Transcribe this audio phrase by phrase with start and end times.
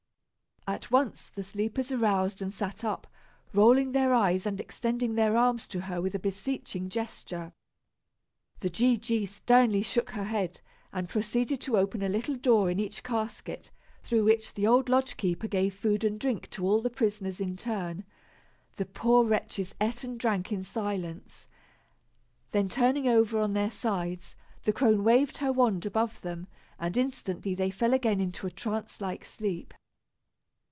[0.67, 3.07] At once the sleepers aroused and sat up,
[3.51, 7.51] rolling their eyes and extending their arms to her with a beseeching gesture.
[8.59, 8.95] The G.
[8.95, 9.25] G.
[9.25, 10.61] sternly shook her head,
[10.93, 13.71] and proceeded to open a little door in each casket,
[14.03, 17.57] through which the old lodge keeper gave food and drink to all the prisoners in
[17.57, 18.05] turn.
[18.75, 21.47] The poor wretches ate and drank in silence,
[22.51, 26.45] then turning over on their sides, the crone waved her wand above them,
[26.79, 29.73] and instantly they fell again into a trance like sleep.